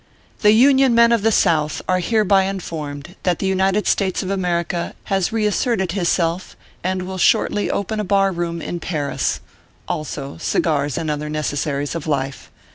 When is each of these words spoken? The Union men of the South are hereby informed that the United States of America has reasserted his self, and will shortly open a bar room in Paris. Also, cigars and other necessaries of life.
The 0.41 0.49
Union 0.51 0.95
men 0.95 1.11
of 1.11 1.21
the 1.21 1.31
South 1.31 1.79
are 1.87 1.99
hereby 1.99 2.45
informed 2.45 3.15
that 3.21 3.37
the 3.37 3.45
United 3.45 3.85
States 3.85 4.23
of 4.23 4.31
America 4.31 4.95
has 5.03 5.31
reasserted 5.31 5.91
his 5.91 6.09
self, 6.09 6.57
and 6.83 7.03
will 7.03 7.19
shortly 7.19 7.69
open 7.69 7.99
a 7.99 8.03
bar 8.03 8.31
room 8.31 8.63
in 8.63 8.79
Paris. 8.79 9.41
Also, 9.87 10.37
cigars 10.39 10.97
and 10.97 11.11
other 11.11 11.29
necessaries 11.29 11.93
of 11.93 12.07
life. 12.07 12.49